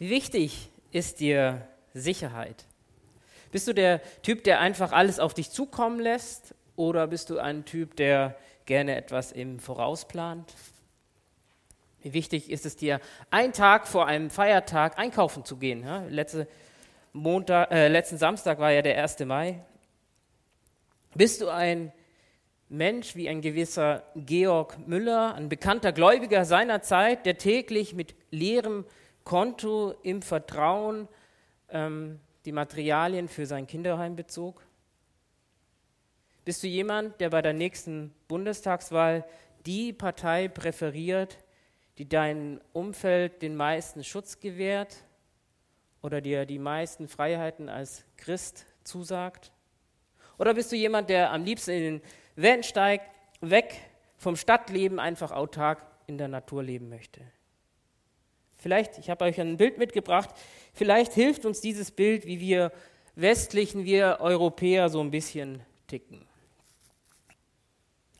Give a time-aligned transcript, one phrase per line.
[0.00, 2.64] Wie wichtig ist dir Sicherheit?
[3.52, 6.54] Bist du der Typ, der einfach alles auf dich zukommen lässt?
[6.74, 8.34] Oder bist du ein Typ, der
[8.64, 10.54] gerne etwas im Voraus plant?
[12.00, 12.98] Wie wichtig ist es dir,
[13.30, 15.84] einen Tag vor einem Feiertag einkaufen zu gehen?
[15.84, 16.48] Ja, letzte
[17.12, 19.26] Montag, äh, letzten Samstag war ja der 1.
[19.26, 19.62] Mai.
[21.14, 21.92] Bist du ein
[22.70, 28.86] Mensch wie ein gewisser Georg Müller, ein bekannter Gläubiger seiner Zeit, der täglich mit leerem
[29.30, 31.06] Konto im Vertrauen
[31.68, 34.66] ähm, die Materialien für sein Kinderheim bezog?
[36.44, 39.24] Bist du jemand, der bei der nächsten Bundestagswahl
[39.66, 41.38] die Partei präferiert,
[41.98, 45.04] die deinem Umfeld den meisten Schutz gewährt
[46.02, 49.52] oder dir die meisten Freiheiten als Christ zusagt?
[50.38, 52.02] Oder bist du jemand, der am liebsten in den
[52.34, 53.08] Van steigt,
[53.40, 53.76] weg
[54.16, 57.20] vom Stadtleben, einfach autark in der Natur leben möchte?
[58.60, 60.30] Vielleicht, ich habe euch ein Bild mitgebracht,
[60.74, 62.72] vielleicht hilft uns dieses Bild, wie wir
[63.16, 66.26] westlichen, wir Europäer so ein bisschen ticken.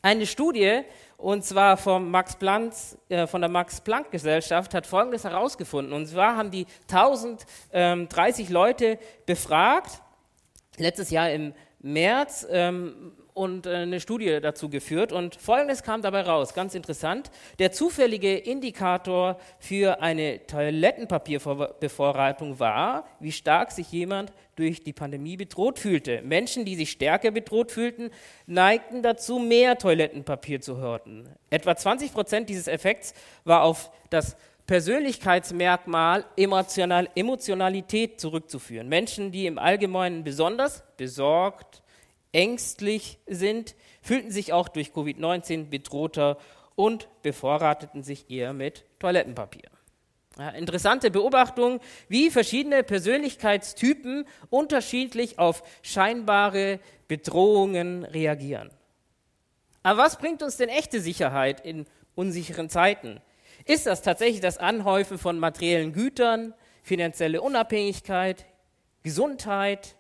[0.02, 0.80] Eine Studie,
[1.18, 2.72] und zwar vom Max Planck,
[3.10, 5.92] äh, von der Max-Planck-Gesellschaft, hat Folgendes herausgefunden.
[5.92, 10.00] Und zwar haben die 1030 Leute befragt,
[10.78, 15.12] letztes Jahr im März, ähm, und äh, eine Studie dazu geführt.
[15.12, 17.30] Und Folgendes kam dabei raus, ganz interessant.
[17.58, 25.78] Der zufällige Indikator für eine Toilettenpapierbevorratung war, wie stark sich jemand durch die Pandemie bedroht
[25.78, 26.22] fühlte.
[26.22, 28.10] Menschen, die sich stärker bedroht fühlten,
[28.46, 31.28] neigten dazu, mehr Toilettenpapier zu horten.
[31.48, 33.14] Etwa 20 Prozent dieses Effekts
[33.44, 34.36] war auf das
[34.70, 38.88] Persönlichkeitsmerkmal Emotional, Emotionalität zurückzuführen.
[38.88, 41.82] Menschen, die im Allgemeinen besonders besorgt,
[42.32, 46.38] ängstlich sind, fühlten sich auch durch Covid-19 bedrohter
[46.74, 49.70] und bevorrateten sich eher mit Toilettenpapier.
[50.38, 58.70] Ja, interessante Beobachtung, wie verschiedene Persönlichkeitstypen unterschiedlich auf scheinbare Bedrohungen reagieren.
[59.82, 63.20] Aber was bringt uns denn echte Sicherheit in unsicheren Zeiten?
[63.66, 68.46] Ist das tatsächlich das Anhäufen von materiellen Gütern, finanzielle Unabhängigkeit,
[69.02, 69.96] Gesundheit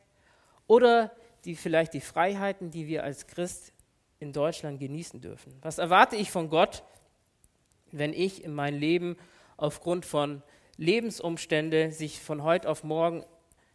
[0.66, 1.12] oder
[1.44, 3.72] die vielleicht die Freiheiten, die wir als Christ
[4.18, 5.56] in Deutschland genießen dürfen?
[5.62, 6.82] Was erwarte ich von Gott,
[7.92, 9.16] wenn ich in mein Leben
[9.56, 10.42] aufgrund von
[10.76, 13.24] Lebensumständen sich von heute auf morgen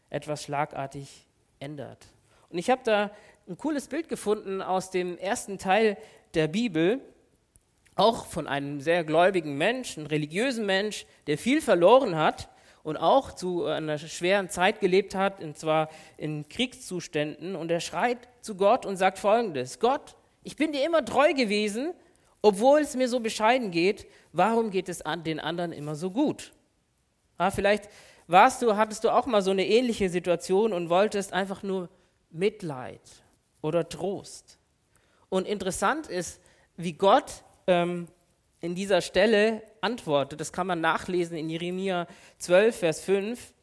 [0.09, 1.27] etwas schlagartig
[1.59, 2.07] ändert?
[2.49, 3.11] Und ich habe da
[3.47, 5.97] ein cooles Bild gefunden aus dem ersten Teil
[6.33, 7.01] der Bibel,
[7.95, 12.49] auch von einem sehr gläubigen Mensch, einem religiösen Mensch, der viel verloren hat
[12.85, 17.55] und auch zu einer schweren Zeit gelebt hat, und zwar in Kriegszuständen.
[17.55, 21.93] Und er schreit zu Gott und sagt folgendes, Gott, ich bin dir immer treu gewesen,
[22.43, 26.53] obwohl es mir so bescheiden geht, warum geht es an den anderen immer so gut?
[27.39, 27.89] Ja, vielleicht
[28.27, 31.89] warst du, hattest du auch mal so eine ähnliche Situation und wolltest einfach nur
[32.29, 33.01] Mitleid
[33.63, 34.59] oder Trost.
[35.29, 36.39] Und interessant ist,
[36.77, 38.07] wie Gott ähm,
[38.61, 40.39] in dieser Stelle antwortet.
[40.39, 42.07] Das kann man nachlesen in Jeremia
[42.39, 43.53] 12, Vers 5.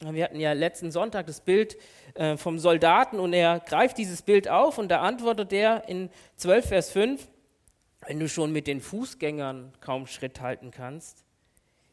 [0.00, 1.76] Wir hatten ja letzten Sonntag das Bild
[2.14, 6.68] äh, vom Soldaten und er greift dieses Bild auf und da antwortet er in 12,
[6.68, 7.28] Vers 5,
[8.06, 11.24] wenn du schon mit den Fußgängern kaum Schritt halten kannst,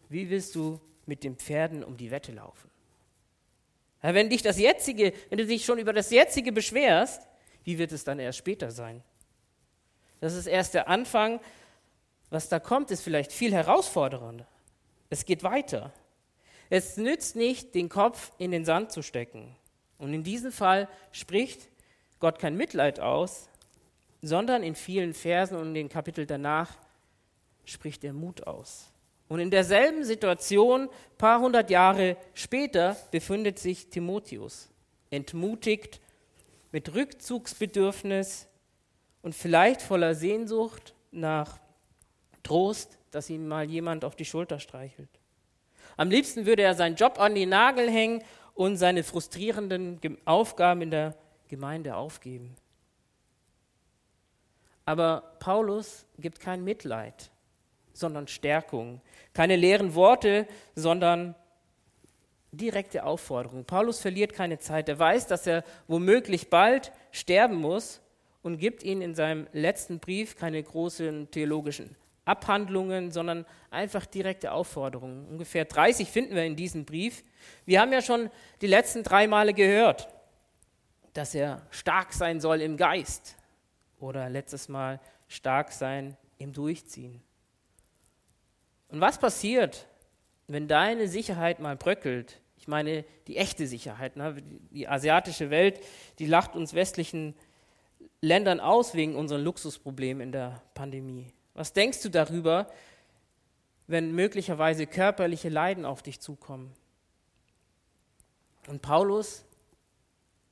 [0.09, 2.69] wie willst du mit den Pferden um die Wette laufen?
[4.01, 7.27] Wenn dich das jetzige, wenn du dich schon über das jetzige beschwerst,
[7.63, 9.01] wie wird es dann erst später sein?
[10.21, 11.39] Das ist erst der Anfang
[12.35, 14.45] was da kommt, ist vielleicht viel herausfordernder.
[15.09, 15.93] Es geht weiter.
[16.69, 19.55] Es nützt nicht, den Kopf in den Sand zu stecken.
[19.97, 21.69] Und in diesem Fall spricht
[22.19, 23.47] Gott kein Mitleid aus,
[24.21, 26.77] sondern in vielen Versen und in den Kapiteln danach
[27.63, 28.91] spricht er Mut aus.
[29.29, 34.69] Und in derselben Situation, paar hundert Jahre später, befindet sich Timotheus,
[35.09, 36.01] entmutigt,
[36.73, 38.47] mit Rückzugsbedürfnis
[39.21, 41.59] und vielleicht voller Sehnsucht nach
[42.45, 45.09] Trost, dass ihm mal jemand auf die Schulter streichelt.
[45.97, 50.91] Am liebsten würde er seinen Job an die Nagel hängen und seine frustrierenden Aufgaben in
[50.91, 51.15] der
[51.47, 52.55] Gemeinde aufgeben.
[54.85, 57.31] Aber Paulus gibt kein Mitleid,
[57.93, 59.01] sondern Stärkung.
[59.33, 61.35] Keine leeren Worte, sondern
[62.51, 63.65] direkte Aufforderung.
[63.65, 64.87] Paulus verliert keine Zeit.
[64.87, 68.01] Er weiß, dass er womöglich bald sterben muss
[68.43, 71.95] und gibt ihnen in seinem letzten Brief keine großen theologischen
[72.25, 75.27] Abhandlungen, sondern einfach direkte Aufforderungen.
[75.27, 77.23] Ungefähr 30 finden wir in diesem Brief.
[77.65, 78.29] Wir haben ja schon
[78.61, 80.09] die letzten drei Male gehört,
[81.13, 83.37] dass er stark sein soll im Geist
[83.99, 87.21] oder letztes Mal stark sein im Durchziehen.
[88.89, 89.87] Und was passiert,
[90.47, 94.35] wenn deine Sicherheit mal bröckelt, ich meine die echte Sicherheit, ne?
[94.71, 95.79] die asiatische Welt,
[96.19, 97.35] die lacht uns westlichen
[98.21, 101.34] Ländern aus wegen unseren Luxusproblemen in der Pandemie.
[101.55, 102.67] Was denkst du darüber,
[103.87, 106.71] wenn möglicherweise körperliche Leiden auf dich zukommen?
[108.67, 109.45] Und Paulus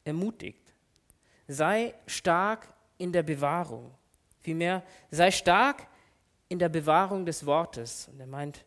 [0.03, 0.73] ermutigt,
[1.47, 3.91] sei stark in der Bewahrung.
[4.41, 5.87] Vielmehr, sei stark
[6.47, 8.07] in der Bewahrung des Wortes.
[8.07, 8.65] Und er meint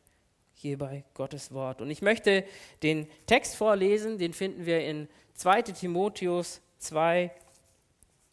[0.55, 1.81] hierbei Gottes Wort.
[1.81, 2.44] Und ich möchte
[2.82, 7.31] den Text vorlesen, den finden wir in 2 Timotheus 2,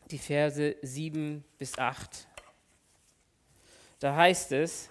[0.09, 2.27] die Verse 7 bis 8.
[4.03, 4.89] Da heißt es,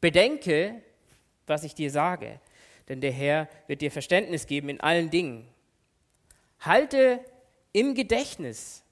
[0.00, 0.80] bedenke,
[1.44, 2.38] was ich dir sage,
[2.88, 5.48] denn der Herr wird dir Verständnis geben in allen Dingen.
[6.60, 7.18] Halte
[7.72, 8.84] im Gedächtnis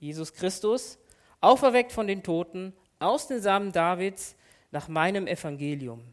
[0.00, 0.98] Jesus Christus,
[1.40, 4.36] auferweckt von den Toten, aus den Samen Davids,
[4.70, 6.04] nach meinem Evangelium,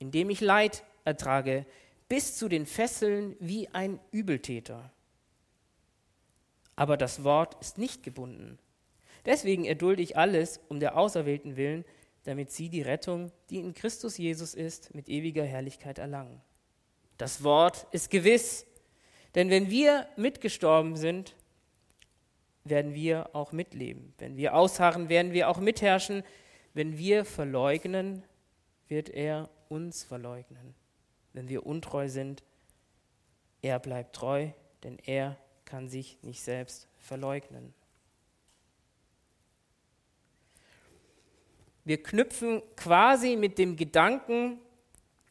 [0.00, 1.64] in dem ich Leid ertrage,
[2.08, 4.90] bis zu den Fesseln wie ein Übeltäter.
[6.74, 8.58] Aber das Wort ist nicht gebunden.
[9.26, 11.84] Deswegen erdulde ich alles um der Auserwählten willen,
[12.24, 16.40] damit sie die Rettung, die in Christus Jesus ist, mit ewiger Herrlichkeit erlangen.
[17.16, 18.66] Das Wort ist gewiss,
[19.34, 21.34] denn wenn wir mitgestorben sind,
[22.64, 24.12] werden wir auch mitleben.
[24.18, 26.22] Wenn wir ausharren, werden wir auch mitherrschen.
[26.74, 28.22] Wenn wir verleugnen,
[28.88, 30.74] wird er uns verleugnen.
[31.32, 32.42] Wenn wir untreu sind,
[33.62, 34.48] er bleibt treu,
[34.82, 37.74] denn er kann sich nicht selbst verleugnen.
[41.88, 44.58] Wir knüpfen quasi mit dem Gedanken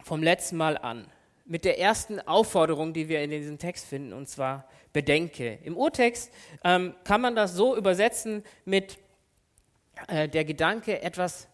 [0.01, 1.06] vom letzten Mal an,
[1.45, 5.59] mit der ersten Aufforderung, die wir in diesem Text finden, und zwar bedenke.
[5.63, 6.33] Im Urtext
[6.63, 8.98] ähm, kann man das so übersetzen mit
[10.07, 11.48] äh, der Gedanke, etwas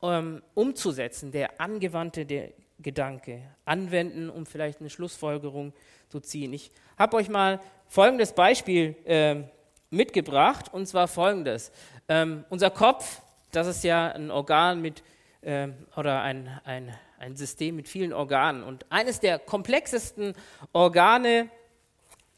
[0.00, 5.72] ähm, umzusetzen, der angewandte der Gedanke, anwenden, um vielleicht eine Schlussfolgerung
[6.08, 6.52] zu ziehen.
[6.52, 9.42] Ich habe euch mal folgendes Beispiel äh,
[9.90, 11.72] mitgebracht, und zwar folgendes.
[12.08, 13.22] Ähm, unser Kopf,
[13.52, 15.02] das ist ja ein Organ mit,
[15.42, 18.62] äh, oder ein, ein, ein System mit vielen Organen.
[18.62, 20.34] Und eines der komplexesten
[20.72, 21.48] Organe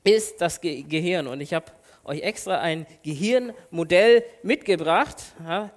[0.05, 1.26] ist das Ge Gehirn.
[1.26, 1.66] Und ich habe
[2.05, 5.16] euch extra ein Gehirnmodell mitgebracht.
[5.46, 5.70] Ja,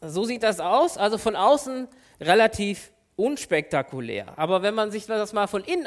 [0.00, 0.98] so sieht das aus.
[0.98, 1.88] Also von außen
[2.20, 4.38] relativ unspektakulär.
[4.38, 5.86] Aber wenn man sich das mal von innen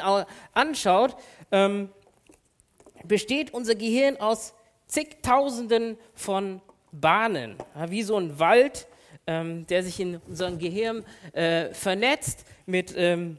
[0.52, 1.16] anschaut,
[1.50, 1.90] ähm,
[3.04, 4.54] besteht unser Gehirn aus
[4.86, 6.60] zigtausenden von
[6.92, 7.56] Bahnen.
[7.88, 8.86] Wie so ein Wald,
[9.26, 13.38] ähm, der sich in unserem Gehirn äh, vernetzt mit ähm,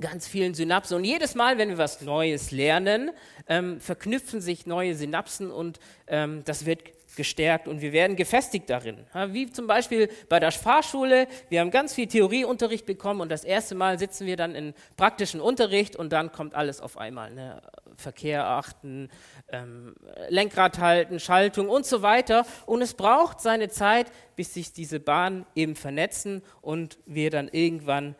[0.00, 0.96] ganz vielen Synapsen.
[0.96, 3.10] Und jedes Mal, wenn wir was Neues lernen,
[3.48, 6.82] ähm, verknüpfen sich neue Synapsen und das wird
[7.16, 9.06] gestärkt und wir werden gefestigt darin.
[9.28, 11.26] Wie zum Beispiel bei der Fahrschule.
[11.48, 15.40] Wir haben ganz viel Theorieunterricht bekommen und das erste Mal sitzen wir dann in praktischen
[15.40, 17.32] Unterricht und dann kommt alles auf einmal.
[17.32, 17.60] Ne?
[17.96, 19.10] Verkehr achten,
[19.48, 19.94] ähm,
[20.28, 22.46] Lenkrad halten, Schaltung und so weiter.
[22.66, 28.14] Und es braucht seine Zeit, bis sich diese Bahnen eben vernetzen und wir dann irgendwann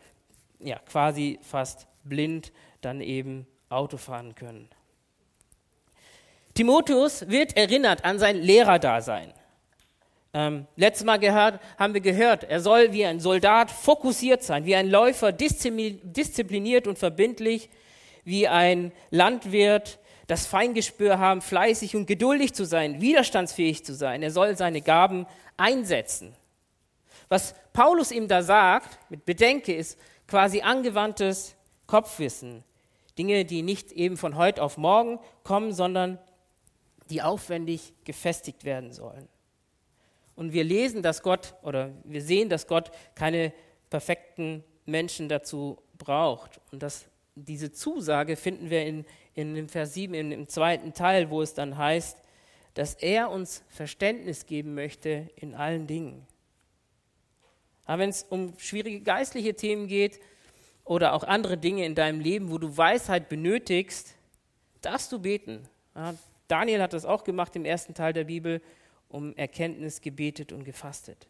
[0.59, 2.51] ja, quasi fast blind
[2.81, 4.69] dann eben Auto fahren können.
[6.53, 9.33] Timotheus wird erinnert an sein Lehrerdasein.
[10.35, 14.75] Ähm, letztes Mal gehört, haben wir gehört, er soll wie ein Soldat fokussiert sein, wie
[14.75, 17.69] ein Läufer diszipliniert und verbindlich,
[18.23, 24.23] wie ein Landwirt das Feingespür haben, fleißig und geduldig zu sein, widerstandsfähig zu sein.
[24.23, 25.27] Er soll seine Gaben
[25.57, 26.33] einsetzen.
[27.29, 31.55] Was Paulus ihm da sagt, mit Bedenke, ist, quasi angewandtes
[31.87, 32.63] Kopfwissen.
[33.17, 36.17] Dinge, die nicht eben von heute auf morgen kommen, sondern
[37.13, 39.27] die aufwendig gefestigt werden sollen.
[40.35, 43.53] Und wir lesen, dass Gott oder wir sehen, dass Gott keine
[43.91, 46.59] perfekten Menschen dazu braucht.
[46.71, 47.05] Und dass
[47.35, 49.05] diese Zusage finden wir in,
[49.35, 52.17] in dem Vers 7, in, im zweiten Teil, wo es dann heißt,
[52.73, 56.25] dass er uns Verständnis geben möchte in allen Dingen.
[57.85, 60.19] Aber wenn es um schwierige geistliche Themen geht
[60.83, 64.15] oder auch andere Dinge in deinem Leben, wo du Weisheit benötigst,
[64.81, 65.69] darfst du beten.
[66.53, 68.61] Daniel hat das auch gemacht im ersten Teil der Bibel,
[69.09, 71.27] um Erkenntnis gebetet und gefastet.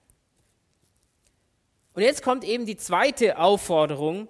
[1.93, 4.27] Und jetzt kommt eben die zweite Aufforderung,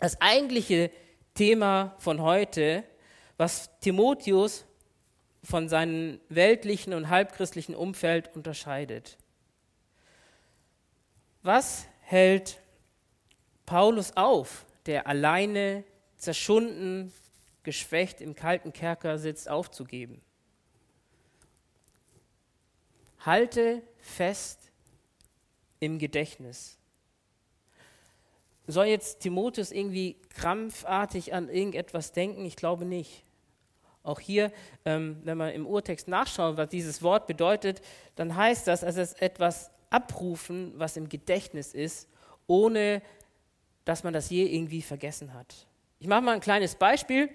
[0.00, 0.90] das eigentliche
[1.34, 2.82] Thema von heute,
[3.36, 4.64] was Timotheus
[5.44, 9.18] von seinem weltlichen und halbchristlichen Umfeld unterscheidet.
[11.44, 12.60] Was hält
[13.66, 15.84] Paulus auf, der alleine,
[16.16, 17.12] zerschunden,
[17.62, 20.20] geschwächt im kalten Kerker sitzt, aufzugeben?
[23.20, 24.70] Halte fest
[25.80, 26.76] im Gedächtnis.
[28.66, 32.44] soll jetzt Timotheus irgendwie krampfartig an irgendetwas denken?
[32.44, 33.24] Ich glaube nicht.
[34.02, 34.52] Auch hier,
[34.84, 37.82] ähm, wenn man im Urtext nachschaut, was dieses Wort bedeutet,
[38.14, 42.08] dann heißt das, also es etwas abrufen, was im Gedächtnis ist,
[42.46, 43.02] ohne
[43.84, 45.66] dass man das je irgendwie vergessen hat.
[45.98, 47.30] Ich mache mal ein kleines Beispiel.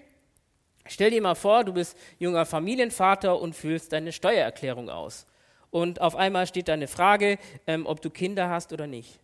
[0.86, 5.26] Stell dir mal vor, du bist junger Familienvater und füllst deine Steuererklärung aus.
[5.70, 9.18] Und auf einmal steht da eine Frage, ähm, ob du Kinder hast oder nicht.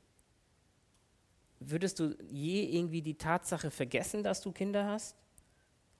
[1.60, 5.14] Würdest du je irgendwie die Tatsache vergessen, dass du Kinder hast?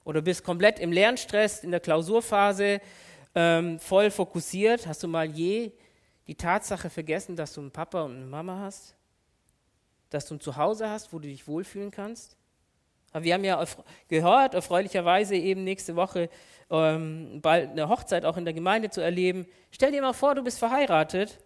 [0.04, 2.80] Oder bist komplett im Lernstress, in der Klausurphase,
[3.34, 4.86] ähm, voll fokussiert?
[4.86, 5.72] Hast du mal je
[6.26, 8.96] die Tatsache vergessen, dass du einen Papa und eine Mama hast?
[10.08, 12.36] Dass du ein Zuhause hast, wo du dich wohlfühlen kannst?
[13.12, 13.64] Wir haben ja
[14.08, 16.30] gehört, erfreulicherweise eben nächste Woche
[16.70, 19.46] ähm, bald eine Hochzeit auch in der Gemeinde zu erleben.
[19.72, 21.38] Stell dir mal vor, du bist verheiratet.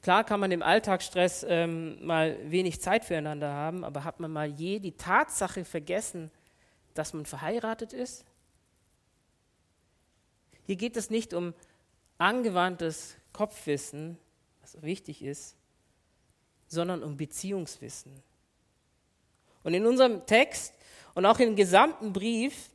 [0.00, 4.46] Klar kann man im Alltagsstress ähm, mal wenig Zeit füreinander haben, aber hat man mal
[4.46, 6.30] je die Tatsache vergessen,
[6.94, 8.24] dass man verheiratet ist?
[10.64, 11.54] Hier geht es nicht um
[12.18, 14.16] angewandtes Kopfwissen,
[14.62, 15.56] was wichtig ist,
[16.66, 18.12] sondern um Beziehungswissen.
[19.66, 20.74] Und in unserem Text
[21.16, 22.70] und auch im gesamten Brief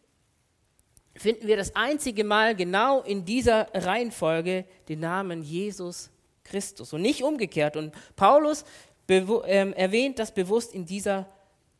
[1.16, 6.10] finden wir das einzige Mal genau in dieser Reihenfolge den Namen Jesus
[6.44, 7.78] Christus und nicht umgekehrt.
[7.78, 8.66] Und Paulus
[9.08, 11.28] ähm, erwähnt das bewusst in dieser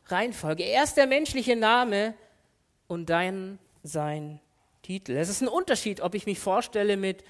[0.06, 0.62] Reihenfolge.
[0.62, 2.14] Erst der menschliche Name
[2.88, 4.40] und dann sein
[4.80, 5.12] Titel.
[5.12, 7.22] Es ist ein Unterschied, ob ich mich vorstelle mit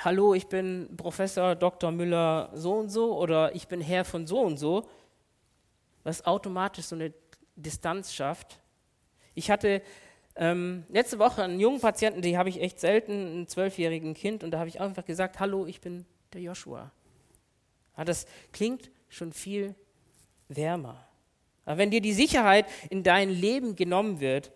[0.00, 1.90] Hallo, ich bin Professor Dr.
[1.90, 4.88] Müller so und so oder ich bin Herr von so und so
[6.08, 7.12] was automatisch so eine
[7.54, 8.60] Distanz schafft.
[9.34, 9.82] Ich hatte
[10.36, 14.52] ähm, letzte Woche einen jungen Patienten, die habe ich echt selten, ein zwölfjährigen Kind, und
[14.52, 16.90] da habe ich einfach gesagt, hallo, ich bin der Joshua.
[17.96, 19.74] Ja, das klingt schon viel
[20.48, 21.06] wärmer.
[21.66, 24.50] Aber wenn dir die Sicherheit in dein Leben genommen wird,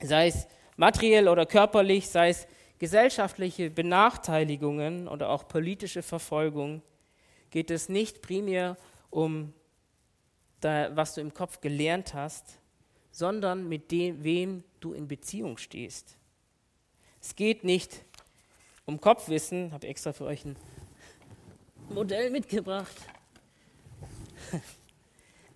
[0.00, 2.46] sei es materiell oder körperlich, sei es
[2.78, 6.80] gesellschaftliche Benachteiligungen oder auch politische Verfolgung,
[7.50, 8.78] geht es nicht primär
[9.10, 9.52] um
[10.64, 12.58] was du im Kopf gelernt hast,
[13.10, 16.16] sondern mit dem, wem du in Beziehung stehst.
[17.20, 18.04] Es geht nicht
[18.86, 20.56] um Kopfwissen, habe extra für euch ein
[21.90, 22.96] Modell mitgebracht.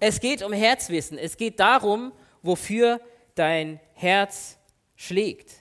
[0.00, 1.18] Es geht um Herzwissen.
[1.18, 2.12] Es geht darum,
[2.42, 3.00] wofür
[3.34, 4.56] dein Herz
[4.94, 5.56] schlägt.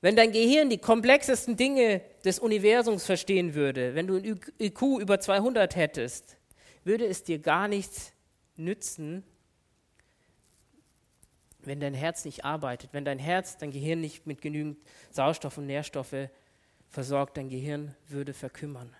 [0.00, 5.20] Wenn dein Gehirn die komplexesten Dinge des Universums verstehen würde, wenn du ein IQ über
[5.20, 6.38] 200 hättest,
[6.84, 8.11] würde es dir gar nichts
[8.56, 9.24] nützen,
[11.60, 14.78] wenn dein Herz nicht arbeitet, wenn dein Herz, dein Gehirn nicht mit genügend
[15.10, 16.28] Sauerstoff und Nährstoffe
[16.88, 18.94] versorgt, dein Gehirn würde verkümmern.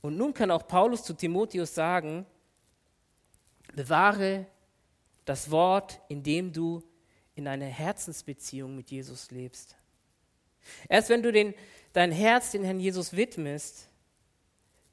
[0.00, 2.24] Und nun kann auch Paulus zu Timotheus sagen,
[3.74, 4.46] bewahre
[5.24, 6.82] das Wort, indem du
[7.34, 9.76] in einer Herzensbeziehung mit Jesus lebst.
[10.88, 11.54] Erst wenn du den,
[11.92, 13.88] dein Herz den Herrn Jesus widmest,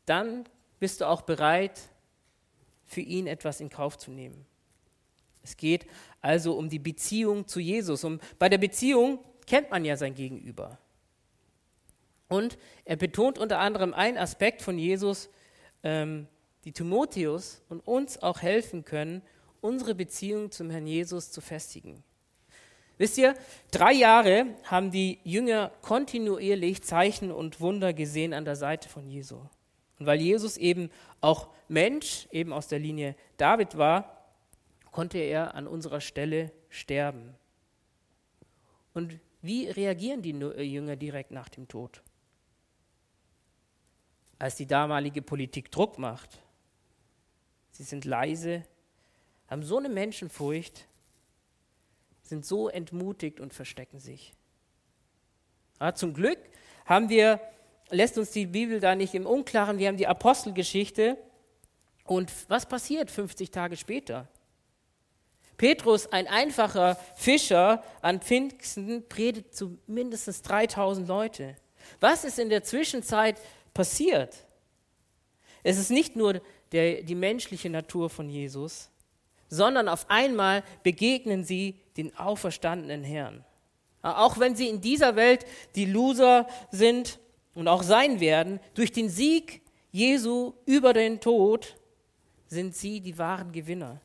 [0.05, 0.47] dann
[0.79, 1.79] bist du auch bereit,
[2.85, 4.45] für ihn etwas in Kauf zu nehmen.
[5.43, 5.85] Es geht
[6.21, 8.03] also um die Beziehung zu Jesus.
[8.03, 10.77] Und bei der Beziehung kennt man ja sein Gegenüber.
[12.27, 15.29] Und er betont unter anderem einen Aspekt von Jesus,
[15.83, 16.27] ähm,
[16.65, 19.21] die Timotheus und uns auch helfen können,
[19.61, 22.03] unsere Beziehung zum Herrn Jesus zu festigen.
[22.97, 23.35] Wisst ihr,
[23.71, 29.39] drei Jahre haben die Jünger kontinuierlich Zeichen und Wunder gesehen an der Seite von Jesu.
[29.99, 30.89] Und weil Jesus eben
[31.21, 34.17] auch Mensch, eben aus der Linie David war,
[34.91, 37.35] konnte er an unserer Stelle sterben.
[38.93, 42.01] Und wie reagieren die äh, Jünger direkt nach dem Tod?
[44.39, 46.41] Als die damalige Politik Druck macht.
[47.71, 48.63] Sie sind leise,
[49.47, 50.87] haben so eine Menschenfurcht,
[52.23, 54.33] sind so entmutigt und verstecken sich.
[55.79, 56.39] Aber zum Glück
[56.85, 57.39] haben wir
[57.89, 59.77] lässt uns die Bibel da nicht im Unklaren.
[59.77, 61.17] Wir haben die Apostelgeschichte.
[62.05, 64.27] Und was passiert 50 Tage später?
[65.57, 71.55] Petrus, ein einfacher Fischer an Pfingsten, predigt zu mindestens 3000 Leute.
[71.99, 73.37] Was ist in der Zwischenzeit
[73.73, 74.45] passiert?
[75.63, 76.41] Es ist nicht nur
[76.71, 78.89] der, die menschliche Natur von Jesus,
[79.49, 83.43] sondern auf einmal begegnen sie den auferstandenen Herrn.
[84.01, 87.19] Auch wenn sie in dieser Welt die Loser sind,
[87.57, 91.75] und auch sein werden, durch den Sieg Jesu über den Tod
[92.45, 93.99] sind sie die wahren Gewinner.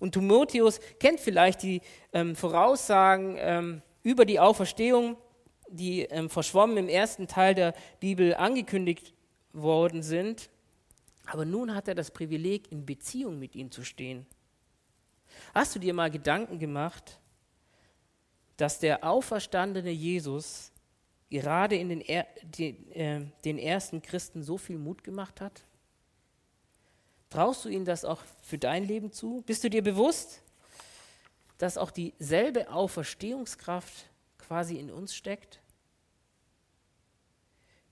[0.00, 1.80] Und Timotheus kennt vielleicht die
[2.12, 5.16] ähm, Voraussagen ähm, über die Auferstehung,
[5.68, 9.14] die ähm, verschwommen im ersten Teil der Bibel angekündigt
[9.52, 10.50] worden sind.
[11.26, 14.26] Aber nun hat er das Privileg, in Beziehung mit ihm zu stehen.
[15.54, 17.20] Hast du dir mal Gedanken gemacht,
[18.56, 20.72] dass der auferstandene Jesus
[21.30, 25.64] gerade in den, er, den, äh, den ersten Christen so viel Mut gemacht hat?
[27.30, 29.42] Traust du ihm das auch für dein Leben zu?
[29.46, 30.42] Bist du dir bewusst,
[31.58, 34.06] dass auch dieselbe Auferstehungskraft
[34.38, 35.60] quasi in uns steckt?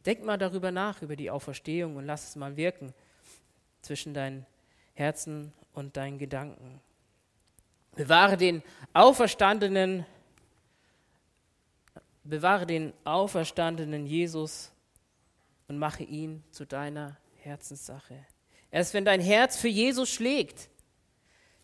[0.06, 2.94] Denk mal darüber nach, über die Auferstehung und lass es mal wirken
[3.82, 4.46] zwischen deinen
[4.94, 6.80] Herzen und deinen Gedanken.
[7.96, 8.62] Bewahre den
[8.92, 10.06] auferstandenen,
[12.26, 14.72] bewahre den auferstandenen Jesus
[15.68, 18.26] und mache ihn zu deiner Herzenssache.
[18.70, 20.68] Erst wenn dein Herz für Jesus schlägt,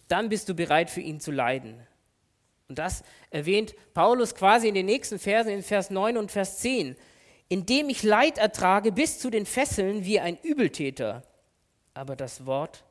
[0.09, 1.87] dann bist du bereit für ihn zu leiden.
[2.69, 6.97] Und das erwähnt Paulus quasi in den nächsten Versen, in Vers 9 und Vers 10.
[7.49, 11.23] Indem ich Leid ertrage bis zu den Fesseln wie ein Übeltäter.
[11.93, 12.85] Aber das Wort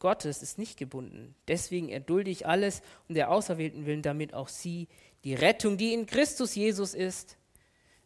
[0.00, 1.36] Gottes ist nicht gebunden.
[1.46, 4.88] Deswegen erdulde ich alles um der Auserwählten willen, damit auch sie
[5.24, 7.36] die Rettung, die in Christus Jesus ist,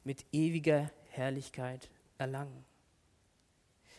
[0.04, 2.64] mit ewiger Herrlichkeit erlangen.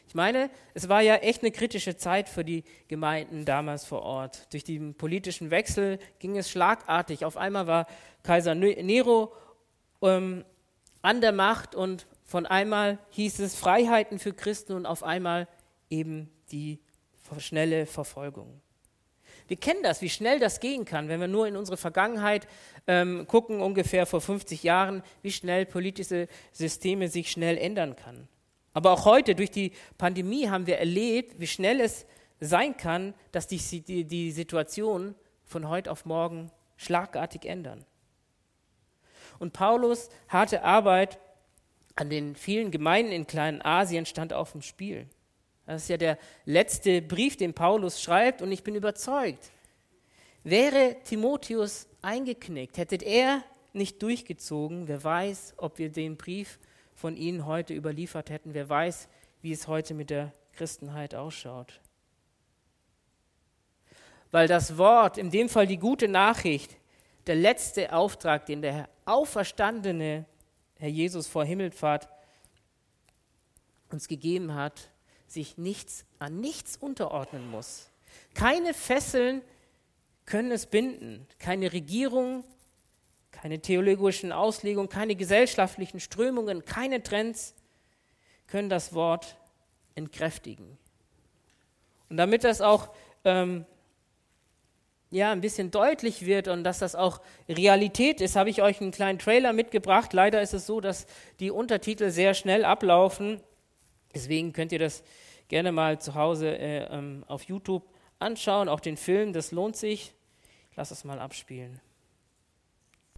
[0.07, 4.51] Ich meine, es war ja echt eine kritische Zeit für die Gemeinden damals vor Ort.
[4.53, 7.25] Durch den politischen Wechsel ging es schlagartig.
[7.25, 7.87] Auf einmal war
[8.23, 9.33] Kaiser Nero
[10.01, 10.45] ähm,
[11.01, 15.47] an der Macht und von einmal hieß es Freiheiten für Christen und auf einmal
[15.89, 16.79] eben die
[17.39, 18.61] schnelle Verfolgung.
[19.47, 22.47] Wir kennen das, wie schnell das gehen kann, wenn wir nur in unsere Vergangenheit
[22.87, 28.27] ähm, gucken, ungefähr vor 50 Jahren, wie schnell politische Systeme sich schnell ändern kann.
[28.73, 32.05] Aber auch heute durch die Pandemie haben wir erlebt, wie schnell es
[32.39, 35.15] sein kann, dass die, die, die Situation
[35.45, 37.85] von heute auf morgen schlagartig ändern.
[39.39, 41.19] Und Paulus harte Arbeit
[41.95, 45.07] an den vielen Gemeinden in Kleinasien stand auf dem Spiel.
[45.67, 49.51] Das ist ja der letzte Brief, den Paulus schreibt, und ich bin überzeugt,
[50.43, 56.57] wäre Timotheus eingeknickt, hätte er nicht durchgezogen, wer weiß, ob wir den Brief
[56.95, 58.53] von ihnen heute überliefert hätten.
[58.53, 59.07] Wer weiß,
[59.41, 61.79] wie es heute mit der Christenheit ausschaut.
[64.31, 66.75] Weil das Wort, in dem Fall die gute Nachricht,
[67.27, 70.25] der letzte Auftrag, den der auferstandene
[70.79, 72.07] Herr Jesus vor Himmelfahrt
[73.89, 74.89] uns gegeben hat,
[75.27, 77.89] sich nichts an nichts unterordnen muss.
[78.33, 79.41] Keine Fesseln
[80.25, 82.43] können es binden, keine Regierung,
[83.31, 87.53] keine theologischen Auslegungen, keine gesellschaftlichen Strömungen, keine Trends
[88.47, 89.37] können das Wort
[89.95, 90.77] entkräftigen.
[92.09, 92.89] Und damit das auch
[93.25, 93.65] ähm,
[95.09, 98.91] ja, ein bisschen deutlich wird und dass das auch Realität ist, habe ich euch einen
[98.91, 100.13] kleinen Trailer mitgebracht.
[100.13, 101.05] Leider ist es so, dass
[101.39, 103.41] die Untertitel sehr schnell ablaufen.
[104.17, 105.03] Deswegen könnt ihr das
[105.47, 107.83] gerne mal zu Hause äh, ähm, auf YouTube
[108.17, 110.15] anschauen, auch den Film, das lohnt sich.
[110.71, 111.79] Ich lasse es mal abspielen.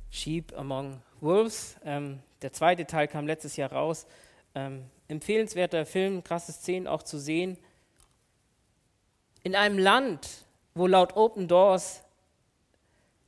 [0.09, 1.77] Sheep Among Wolves.
[1.85, 4.07] Ähm, der zweite Teil kam letztes Jahr raus.
[4.55, 7.57] Ähm, empfehlenswerter Film, krasse Szenen auch zu sehen.
[9.43, 10.27] In einem Land,
[10.73, 12.03] wo laut Open Doors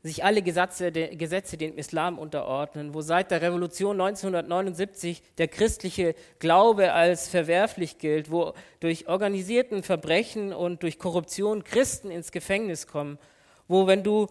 [0.04, 6.16] sich alle Gesetze, de, Gesetze dem Islam unterordnen, wo seit der Revolution 1979 der christliche
[6.40, 13.20] Glaube als verwerflich gilt, wo durch organisierten Verbrechen und durch Korruption Christen ins Gefängnis kommen,
[13.68, 14.28] wo wenn du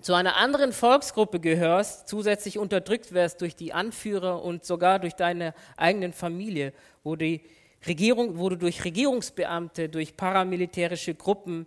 [0.00, 5.54] zu einer anderen Volksgruppe gehörst, zusätzlich unterdrückt wirst durch die Anführer und sogar durch deine
[5.76, 7.40] eigenen Familie, wo, die
[7.84, 11.66] Regierung, wo du durch Regierungsbeamte, durch paramilitärische Gruppen,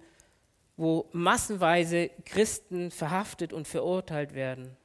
[0.82, 4.76] wo massenweise Christen verhaftet und verurteilt werden.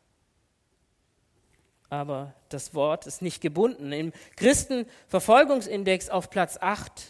[1.89, 3.93] Aber das Wort ist nicht gebunden.
[3.93, 7.07] Im Christenverfolgungsindex auf Platz 8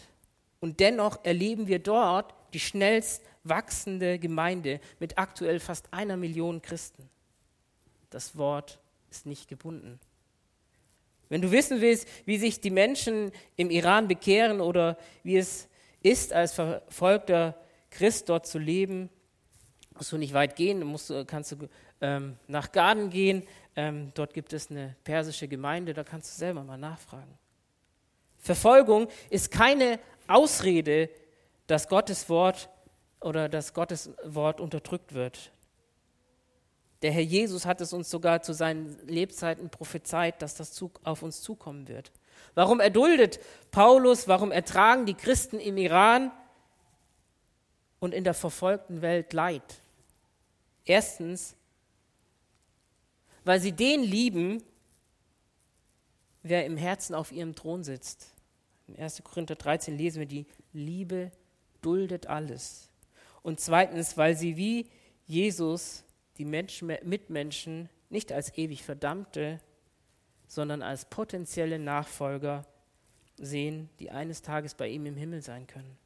[0.61, 7.09] und dennoch erleben wir dort die schnellst wachsende Gemeinde mit aktuell fast einer Million Christen.
[8.09, 8.79] Das Wort
[9.11, 9.99] ist nicht gebunden.
[11.27, 15.67] Wenn du wissen willst, wie sich die Menschen im Iran bekehren oder wie es
[16.01, 17.53] ist, als verfolgter
[17.97, 19.09] Christ dort zu leben,
[19.95, 21.67] musst du nicht weit gehen, musst, kannst du
[21.99, 23.41] ähm, nach Garden gehen.
[23.75, 27.33] Ähm, dort gibt es eine persische Gemeinde, da kannst du selber mal nachfragen.
[28.37, 31.09] Verfolgung ist keine Ausrede,
[31.65, 32.69] dass Gottes Wort
[33.19, 35.51] oder dass Gottes Wort unterdrückt wird.
[37.01, 41.41] Der Herr Jesus hat es uns sogar zu seinen Lebzeiten prophezeit, dass das auf uns
[41.41, 42.11] zukommen wird.
[42.53, 43.39] Warum erduldet
[43.71, 46.31] Paulus, warum ertragen die Christen im Iran
[47.99, 49.81] und in der verfolgten Welt Leid?
[50.85, 51.55] Erstens,
[53.43, 54.63] weil sie den lieben,
[56.43, 58.33] wer im Herzen auf ihrem Thron sitzt,
[58.87, 59.21] In 1.
[59.23, 61.31] Korinther 13 lesen wir, die Liebe
[61.81, 62.89] duldet alles.
[63.43, 64.89] Und zweitens, weil sie wie
[65.25, 66.03] Jesus
[66.37, 69.59] die Menschen, Mitmenschen nicht als ewig Verdammte,
[70.47, 72.65] sondern als potenzielle Nachfolger
[73.37, 75.97] sehen, die eines Tages bei ihm im Himmel sein können.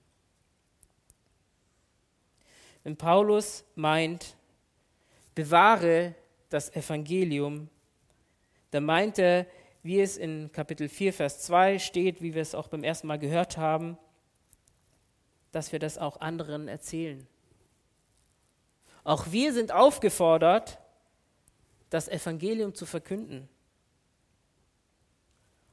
[2.83, 4.35] Wenn Paulus meint,
[5.35, 6.15] bewahre
[6.49, 7.69] das Evangelium,
[8.71, 9.45] dann meint er,
[9.83, 13.19] wie es in Kapitel 4, Vers 2 steht, wie wir es auch beim ersten Mal
[13.19, 13.97] gehört haben,
[15.51, 17.27] dass wir das auch anderen erzählen.
[19.03, 20.79] Auch wir sind aufgefordert,
[21.89, 23.49] das Evangelium zu verkünden.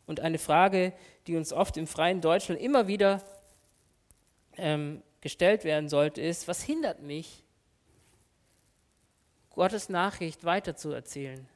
[0.07, 0.95] Und eine Frage,
[1.27, 3.23] die uns oft im freien Deutschland immer wieder
[4.57, 7.45] ähm, gestellt werden sollte, ist, was hindert mich,
[9.51, 11.49] Gottes Nachricht weiterzuerzählen?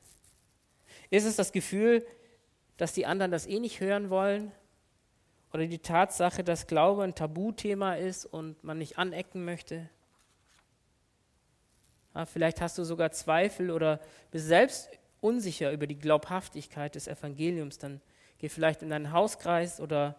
[1.11, 2.05] Ist es das Gefühl,
[2.77, 4.51] dass die anderen das eh nicht hören wollen?
[5.53, 9.89] Oder die Tatsache, dass Glaube ein Tabuthema ist und man nicht anecken möchte?
[12.15, 17.79] Ja, vielleicht hast du sogar Zweifel oder bist selbst unsicher über die Glaubhaftigkeit des Evangeliums.
[17.79, 18.01] Dann
[18.39, 20.17] geh vielleicht in deinen Hauskreis oder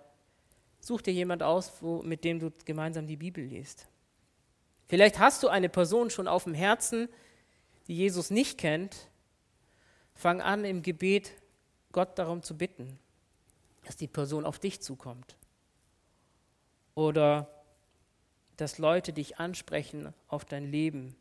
[0.86, 3.88] such dir jemand aus, wo, mit dem du gemeinsam die Bibel liest.
[4.88, 7.10] Vielleicht hast du eine Person schon auf dem Herzen,
[7.88, 9.10] die Jesus nicht kennt.
[10.14, 11.34] Fang an im Gebet
[11.92, 13.00] Gott darum zu bitten,
[13.86, 15.38] dass die Person auf dich zukommt.
[16.96, 17.50] Oder
[18.58, 21.16] dass Leute dich ansprechen auf dein Leben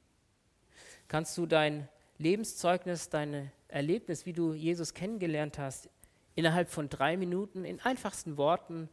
[1.12, 5.90] Kannst du dein Lebenszeugnis, dein Erlebnis, wie du Jesus kennengelernt hast,
[6.34, 8.88] innerhalb von drei Minuten in einfachsten Worten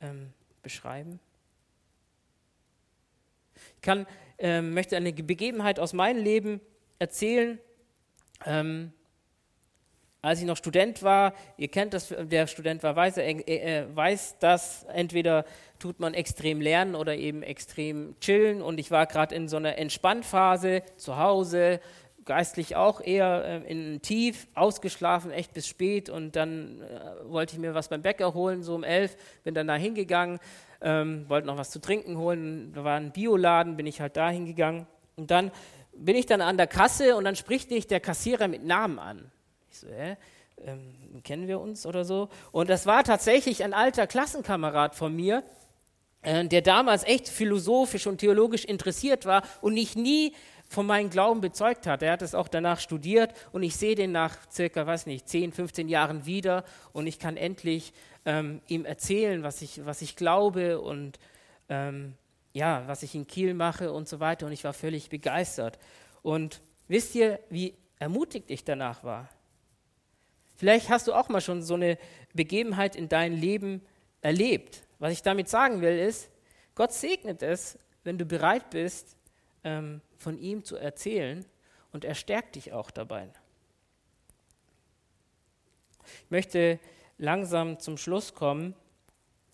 [0.00, 0.32] ähm,
[0.62, 1.20] beschreiben?
[3.76, 4.06] Ich kann,
[4.38, 6.60] ähm, möchte eine Begebenheit aus meinem Leben
[6.98, 7.58] erzählen.
[8.46, 8.92] Ähm,
[10.20, 14.36] als ich noch Student war, ihr kennt das, der Student war, weiß, er, äh, weiß
[14.40, 15.44] das, entweder
[15.78, 18.60] tut man extrem lernen oder eben extrem chillen.
[18.60, 21.80] Und ich war gerade in so einer Entspannphase zu Hause,
[22.28, 26.08] geistlich auch eher äh, in Tief, ausgeschlafen, echt bis spät.
[26.08, 29.66] Und dann äh, wollte ich mir was beim Bäcker holen, so um elf, bin dann
[29.66, 30.38] da hingegangen,
[30.80, 32.72] ähm, wollte noch was zu trinken holen.
[32.74, 34.86] Da war ein Bioladen, bin ich halt da hingegangen.
[35.16, 35.50] Und dann
[35.92, 39.32] bin ich dann an der Kasse und dann spricht mich der Kassierer mit Namen an.
[39.70, 40.16] Ich so, hä?
[40.64, 42.28] Ähm, kennen wir uns oder so?
[42.52, 45.42] Und das war tatsächlich ein alter Klassenkamerad von mir,
[46.22, 50.34] äh, der damals echt philosophisch und theologisch interessiert war und mich nie
[50.68, 52.02] von meinem Glauben bezeugt hat.
[52.02, 55.52] Er hat es auch danach studiert und ich sehe den nach circa, weiß nicht, 10,
[55.52, 57.92] 15 Jahren wieder und ich kann endlich
[58.26, 61.18] ähm, ihm erzählen, was ich, was ich glaube und
[61.70, 62.14] ähm,
[62.52, 65.78] ja, was ich in Kiel mache und so weiter und ich war völlig begeistert.
[66.22, 69.28] Und wisst ihr, wie ermutigt ich danach war?
[70.56, 71.98] Vielleicht hast du auch mal schon so eine
[72.34, 73.80] Begebenheit in deinem Leben
[74.20, 74.82] erlebt.
[74.98, 76.30] Was ich damit sagen will, ist,
[76.74, 79.17] Gott segnet es, wenn du bereit bist,
[79.64, 81.44] ähm, von ihm zu erzählen
[81.92, 83.28] und er stärkt dich auch dabei.
[86.24, 86.78] Ich möchte
[87.18, 88.74] langsam zum Schluss kommen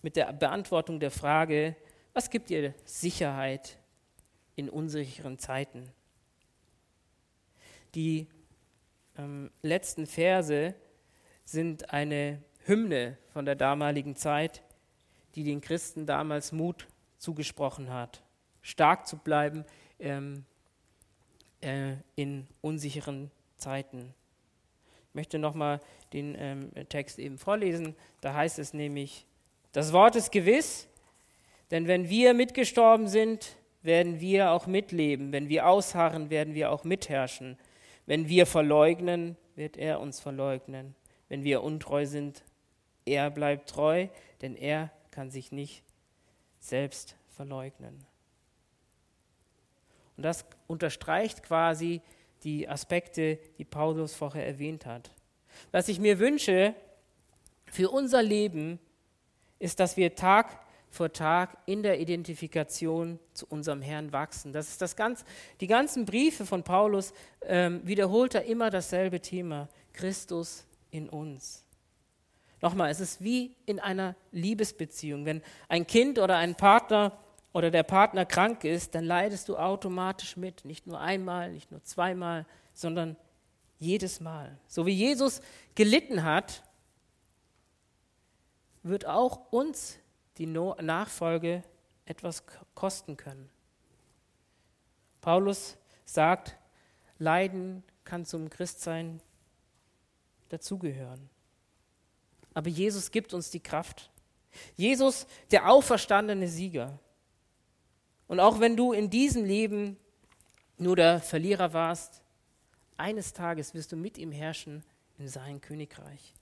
[0.02, 1.76] mit der Beantwortung der Frage,
[2.12, 3.78] was gibt dir Sicherheit
[4.54, 5.90] in unsicheren Zeiten?
[7.94, 8.28] Die
[9.16, 10.74] ähm, letzten Verse
[11.44, 14.62] sind eine Hymne von der damaligen Zeit,
[15.34, 16.86] die den Christen damals Mut
[17.18, 18.22] zugesprochen hat,
[18.64, 19.64] stark zu bleiben
[20.00, 20.44] ähm,
[21.61, 24.12] äh, in unsicheren Zeiten.
[25.11, 25.81] Ich möchte nochmal
[26.12, 27.94] den ähm, Text eben vorlesen.
[28.20, 29.24] Da heißt es nämlich,
[29.70, 30.88] das Wort ist gewiss,
[31.70, 35.31] denn wenn wir mitgestorben sind, werden wir auch mitleben.
[35.31, 37.57] Wenn wir ausharren, werden wir auch mitherrschen.
[38.07, 40.96] Wenn wir verleugnen, wird er uns verleugnen
[41.29, 42.44] wenn wir untreu sind.
[43.05, 44.09] Er bleibt treu,
[44.40, 45.83] denn er kann sich nicht
[46.61, 48.07] selbst verleugnen.
[50.16, 52.03] Und das unterstreicht quasi
[52.42, 55.11] die Aspekte, die Paulus vorher erwähnt hat.
[55.72, 56.74] Was ich mir wünsche
[57.66, 58.79] für unser Leben,
[59.59, 64.53] ist, dass wir Tag für Tag in der Identifikation zu unserem Herrn wachsen.
[64.53, 65.24] Das ist das ganz,
[65.61, 71.64] die ganzen Briefe von Paulus ähm, wiederholt er immer dasselbe Thema: Christus in uns.
[72.61, 75.24] Nochmal, es ist wie in einer Liebesbeziehung.
[75.24, 77.18] Wenn ein Kind oder ein Partner
[77.54, 80.64] oder der Partner krank ist, dann leidest du automatisch mit.
[80.64, 83.16] Nicht nur einmal, nicht nur zweimal, sondern
[83.78, 84.58] jedes Mal.
[84.66, 85.40] So wie Jesus
[85.76, 86.64] gelitten hat,
[88.82, 89.96] wird auch uns
[90.36, 91.62] die Nachfolge
[92.06, 92.42] etwas
[92.74, 93.48] kosten können.
[95.20, 96.56] Paulus sagt,
[97.18, 99.22] Leiden kann zum Christsein
[100.48, 101.30] dazugehören.
[102.52, 104.10] Aber Jesus gibt uns die Kraft.
[104.76, 106.98] Jesus, der auferstandene Sieger.
[108.35, 109.97] Und auch wenn du in diesem Leben
[110.77, 112.20] nur der Verlierer warst,
[112.97, 114.83] eines Tages wirst du mit ihm herrschen
[115.18, 116.35] in sein Königreich.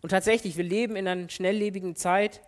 [0.00, 2.42] Und tatsächlich, wir leben in einer schnelllebigen Zeit,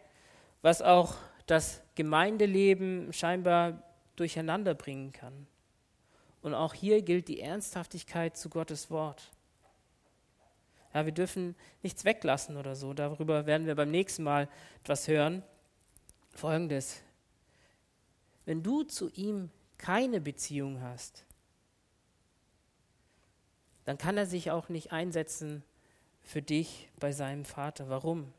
[0.62, 3.82] was auch das Gemeindeleben scheinbar
[4.14, 5.48] durcheinander bringen kann.
[6.42, 9.32] Und auch hier gilt die Ernsthaftigkeit zu Gottes Wort.
[10.94, 12.94] Ja, wir dürfen nichts weglassen oder so.
[12.94, 14.48] Darüber werden wir beim nächsten Mal
[14.84, 15.42] etwas hören.
[16.30, 17.02] Folgendes.
[18.50, 21.24] Wenn du zu ihm keine Beziehung hast,
[23.84, 25.62] dann kann er sich auch nicht einsetzen
[26.20, 27.88] für dich bei seinem Vater.
[27.88, 28.32] Warum?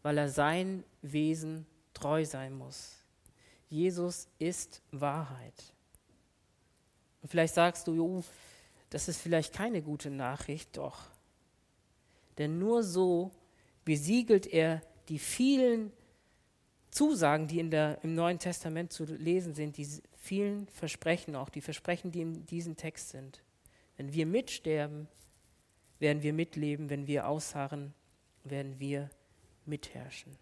[0.00, 3.04] Weil er sein Wesen treu sein muss.
[3.68, 5.74] Jesus ist Wahrheit.
[7.20, 8.24] Und vielleicht sagst du, jo,
[8.88, 11.02] das ist vielleicht keine gute Nachricht, doch.
[12.38, 13.30] Denn nur so
[13.84, 15.92] besiegelt er die vielen
[16.90, 21.60] Zusagen, die in der, im Neuen Testament zu lesen sind, die vielen Versprechen, auch die
[21.60, 23.42] Versprechen, die in diesem Text sind.
[23.96, 25.08] Wenn wir mitsterben,
[25.98, 26.90] werden wir mitleben.
[26.90, 27.94] Wenn wir ausharren,
[28.44, 29.10] werden wir
[29.66, 30.36] mitherrschen.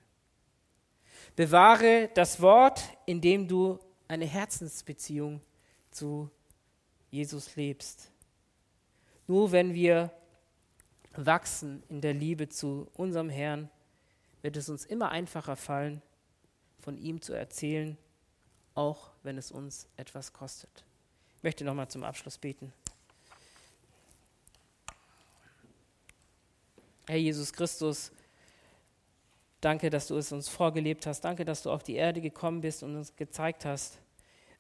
[1.37, 5.41] Bewahre das Wort, indem du eine Herzensbeziehung
[5.91, 6.31] zu
[7.11, 8.11] Jesus lebst.
[9.27, 10.13] Nur wenn wir
[11.13, 13.69] wachsen in der Liebe zu unserem Herrn,
[14.43, 16.01] wird es uns immer einfacher fallen,
[16.89, 17.99] von ihm zu erzählen,
[18.75, 20.87] auch wenn es uns etwas kostet.
[21.37, 22.73] Ich möchte nochmal zum Abschluss beten.
[27.07, 28.11] Herr Jesus Christus,
[29.61, 31.21] danke, dass du es uns vorgelebt hast.
[31.21, 33.99] Danke, dass du auf die Erde gekommen bist und uns gezeigt hast,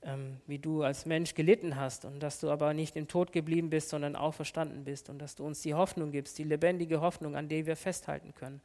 [0.02, 3.70] ähm, wie du als Mensch gelitten hast und dass du aber nicht im Tod geblieben
[3.70, 7.48] bist, sondern auferstanden bist und dass du uns die Hoffnung gibst, die lebendige Hoffnung, an
[7.48, 8.60] der wir festhalten können.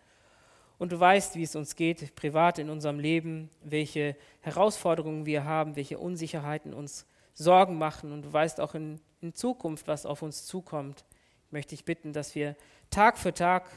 [0.83, 5.77] Und du weißt, wie es uns geht, privat in unserem Leben, welche Herausforderungen wir haben,
[5.77, 8.11] welche Unsicherheiten uns Sorgen machen.
[8.11, 11.05] Und du weißt auch in, in Zukunft, was auf uns zukommt.
[11.45, 12.57] Ich möchte dich bitten, dass wir
[12.89, 13.69] Tag für Tag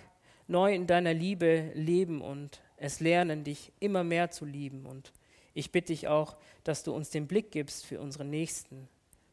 [0.48, 4.84] neu in deiner Liebe leben und es lernen, dich immer mehr zu lieben.
[4.84, 5.12] Und
[5.54, 8.88] ich bitte dich auch, dass du uns den Blick gibst für unsere Nächsten,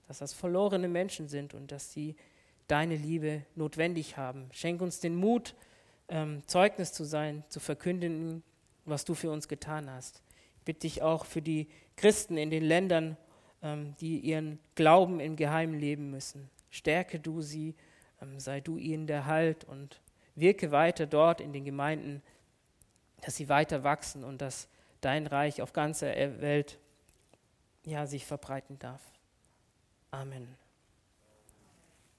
[0.08, 2.18] dass das verlorene Menschen sind und dass sie
[2.68, 4.48] deine Liebe notwendig haben.
[4.52, 5.56] Schenk uns den Mut,
[6.10, 8.44] ähm, Zeugnis zu sein, zu verkünden,
[8.86, 10.22] was du für uns getan hast.
[10.58, 13.18] Ich bitte dich auch für die Christen in den Ländern,
[13.62, 16.50] ähm, die ihren Glauben im Geheimen leben müssen.
[16.70, 17.76] Stärke du sie
[18.24, 20.02] ähm, sei du ihnen der Halt und
[20.36, 22.22] wirke weiter dort in den Gemeinden,
[23.22, 24.68] dass sie weiter wachsen und dass
[25.02, 26.08] dein Reich auf ganzer
[26.42, 26.80] Welt
[27.86, 29.02] ja, sich verbreiten darf.
[30.12, 30.56] Amen.